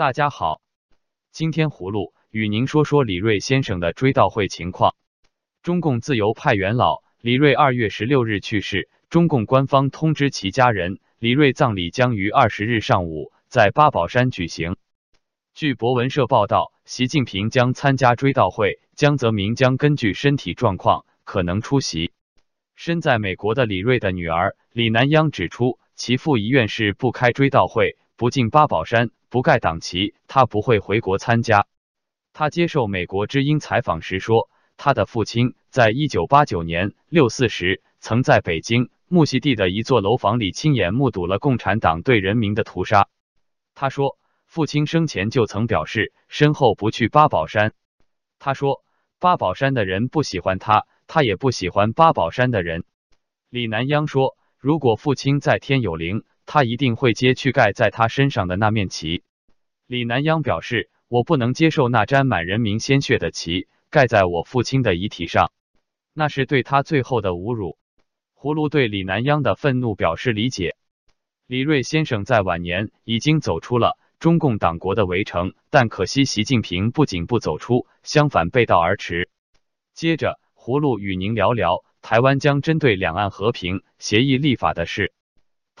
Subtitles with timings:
[0.00, 0.62] 大家好，
[1.30, 4.94] 今天葫芦与您说说李瑞先生的追悼会情况。
[5.62, 14.76] 中共自由派元老李瑞二月十六日去世，中共官方通知其家人，李瑞葬礼将于二十日上午在八宝山举行。
[15.52, 22.10] 据博文社报道，习近平将参加追悼会，江泽民将根据身体状况可能出席。
[22.74, 31.66] 身在美国的李瑞的女儿李南央指出，其父遗愿是不开追悼会，不进八宝山，不盖党旗，他不会回国参加。
[32.34, 43.08] 他接受美国之音采访时说，他的父亲在一九八九年六四时，曾在北京木樨地的一座楼房里亲眼目睹了共产党对人民的屠杀。
[43.74, 47.72] 他说，父亲生前就曾表示，身后不去八宝山。
[48.38, 48.82] 他说，
[49.18, 50.86] 八宝山的人不喜欢他。
[51.12, 52.84] 他也不喜欢八宝山的人。
[53.48, 56.22] 李南央说：“如果父亲在天有灵，
[56.52, 59.22] 他一定会揭去盖在他身上的那面旗。”
[59.86, 65.52] 李南央表示：“我不能接受那沾满人民鲜血的旗盖在我父亲的遗体上，
[66.12, 67.78] 那是对他最后的侮辱。”
[68.34, 70.74] 葫芦对李南央的愤怒表示理解。
[71.46, 79.30] 李瑞先生在晚年已经走出了中共党国的围城，但可惜习近平不仅不走出，相反背道而驰。
[79.94, 80.40] 接着。
[80.62, 85.14] 葫芦与您聊聊台湾将针对两岸和平协议立法的事。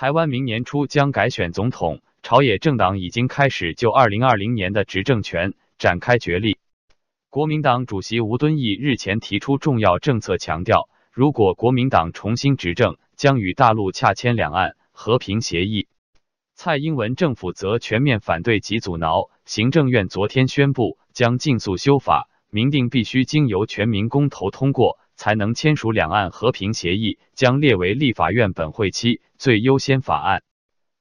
[0.00, 6.56] 台湾明年初将改选总统，朝野政党已经开始就二零二零年的执政权展开角力。
[7.30, 15.88] 国民党主席吴敦义日前提出重要政策，强调如果国民党重新执政，将与大陆洽签两岸和平协议。
[16.54, 19.30] 蔡英文政府则全面反对及阻挠。
[19.46, 22.30] 行政院昨天宣布将尽速修法。
[22.50, 30.44] 明定必须经由全民公投通过，才能签署两岸和平协议，将列为立法院本会期最优先法案。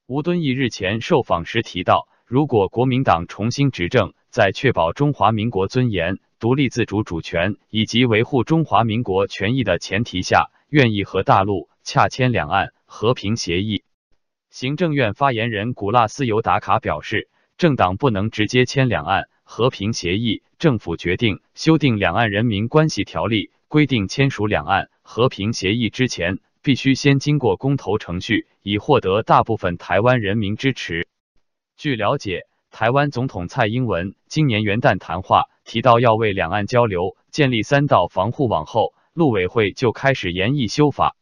[0.07, 13.83] 吴敦义日前受访时提到，如果国民党重新执政，在确保中华民国尊严、独立自主主权以及维护中华民国权益的前提下，愿意和大陆洽签两岸和平协议。
[14.49, 19.25] 行政院发言人古纳斯尤达卡表示，政党不能直接签两岸。
[19.49, 31.07] 和平协议，政府决定修订《两岸人民关系条例》，规定签署两岸和平协议之前，必须先经过公投程序，以获得大部分台湾人民支持。
[31.75, 41.17] 据了解，台湾总统蔡英文今年元旦谈话提到要为两岸交流建立三道防护网后，陆委会就开始研议修法。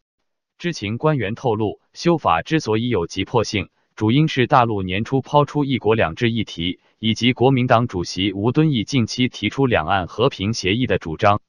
[0.58, 6.80] 知情官员透露，修法之所以有急迫性，主因是大陆年初抛出“一国两制”议题。
[6.98, 11.42] 以及国民党主席吴敦义近期提出两岸和平协议的主张，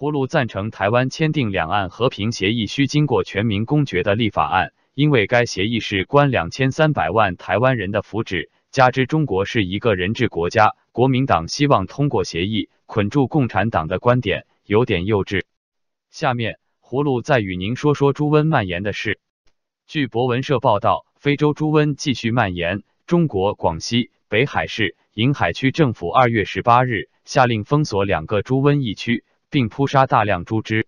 [0.00, 15.42] 葫芦赞成台湾签订两岸和平协议需经过全民公决的立法案，因为该协议是关两千三百万台湾人的福祉，加之中国是一个人治国家，国民党希望通过协议捆住共产党的观点有点幼稚。
[16.10, 19.20] 下面葫芦再与您说说猪瘟蔓延的事。
[19.86, 24.10] 据博文社报道，非洲猪瘟继续蔓延，中国广西。
[24.30, 30.86] 北海市银海区政府二月十八日下令封锁两个猪瘟疫区，并扑杀大量猪只，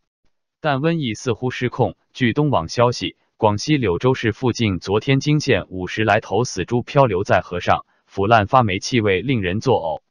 [0.61, 1.97] 但瘟疫似乎失控。
[2.15, 10.03] 据东网消息，广西柳州市附近昨天惊现五十来头死猪漂流在河上，腐烂发霉气味令人作呕。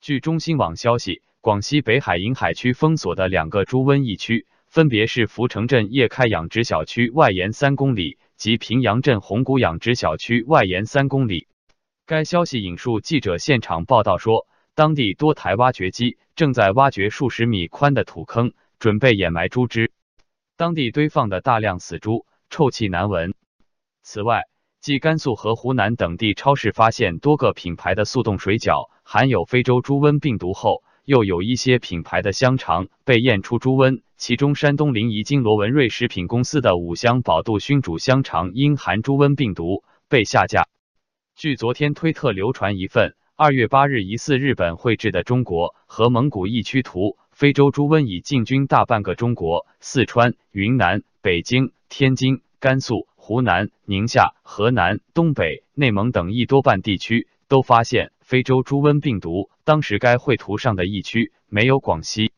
[0.00, 11.46] 据中新网消息，广西北海银海区封锁的两个猪瘟疫区，分别是福城镇叶开养殖小区外沿三公里及平阳镇红谷养殖小区外沿三公里。
[12.06, 19.92] 该消息引述记者现场报道说，当地多台挖掘机正在挖掘数十米宽的土坑，准备掩埋猪只。
[20.56, 23.34] 当地堆放的大量死猪，臭气难闻。
[24.02, 24.44] 此外，
[24.80, 34.00] 继甘肃和湖南等地超市发现多个品牌的速冻水饺含有非洲猪瘟病毒后，又有一些品牌的香肠被验出猪瘟。
[34.16, 40.66] 其中，山东临沂金罗文瑞食品公司的五香宝度熏煮香肠因含猪瘟病毒被下架。
[41.36, 59.50] 据昨天推特流传一份二月八日疑似日本绘制的中国和蒙古疫区图，非洲猪瘟已进军大半个中国，四川、云南、北京、天津、甘肃、湖南、宁夏、河南、东北、内蒙等一多半地区都发现非洲猪瘟病毒。
[59.64, 62.32] 当时该绘图上的疫区没有广西。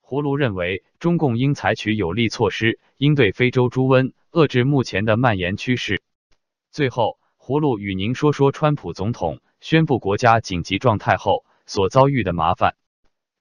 [0.00, 6.00] 葫芦认为，中共应采取有力措施，应对非洲猪瘟，遏制目前的蔓延趋势。
[6.70, 7.18] 最后。
[7.40, 12.76] 葫芦与您说说，川普总统宣布国家紧急状态后所遭遇的麻烦。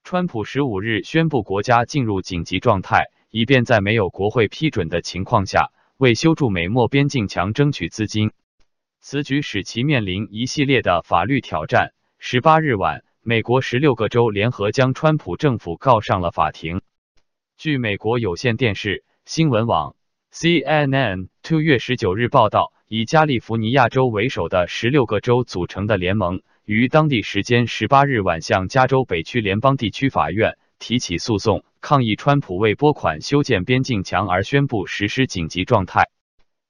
[0.04, 8.32] 川普十五日宣布国家进入紧急状态，以便在没有国会批准的情况下，为修筑美墨边境墙争取资金。
[9.00, 11.94] 此举使其面临一系列的法律挑战。
[12.20, 16.82] 十八日晚，美国十六个州联合将川普政府告上了法庭。
[17.58, 19.96] 据美国有线电视新闻网
[20.34, 36.10] CNN 2月十九日报道，以加利福尼亚州为首的十六个州组成的联盟，于当地时间十八日晚向加州北区联邦地区法院提起诉讼，抗议川普为拨款修建边境墙而宣布实施紧急状态。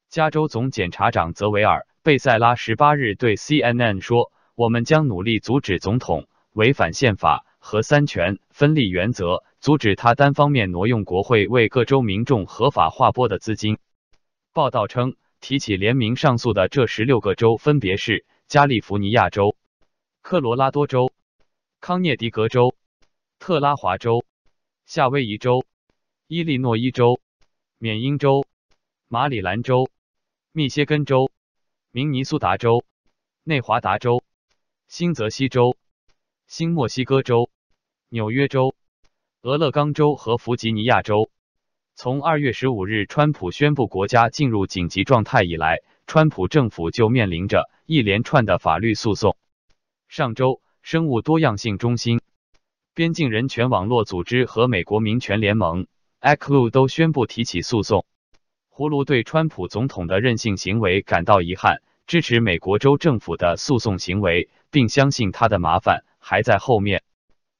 [0.09, 1.85] 加州总检察长泽维尔。
[2.01, 13.77] 贝塞拉十八日对 CNN 说：“我们将努力阻止总统违反宪法和三权分立原则，阻止他单方面挪用国会为各州民众合法划拨的资金。”
[14.53, 19.55] 报道称，提起联名上诉的这十六个州分别是加利福尼亚州、
[20.21, 21.11] 科罗拉多州、
[21.79, 22.75] 康涅狄格州、
[23.39, 24.25] 特拉华州、
[24.85, 25.65] 夏威夷州、
[26.27, 27.19] 伊利诺伊州、
[27.77, 28.45] 缅因州、
[29.07, 29.89] 马里兰州、
[30.51, 31.31] 密歇根州。
[31.97, 32.85] 明尼苏达州、
[33.43, 34.21] 内华达州、
[34.87, 35.77] 新泽西州、
[36.45, 37.49] 新墨西哥州、
[38.09, 38.75] 纽约州、
[39.41, 41.31] 俄勒冈州和弗吉尼亚州。
[41.99, 49.35] 从二月十五日川普宣布国家进入紧急状态以来，川普政府就面临着一连串的法律诉讼。
[50.07, 52.21] 上周，生物多样性中心、
[52.93, 55.87] 边境人权网络组织和美国民权联盟
[56.21, 58.05] （ACLU） 都宣布提起诉讼。
[58.71, 67.01] 葫芦对川普总统的任性行为感到遗憾，支持美国州政府的诉讼行为，并相信他的麻烦还在后面。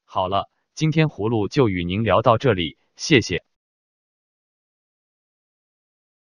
[0.05, 3.43] 好了，今天葫芦就与您聊到这里，谢谢。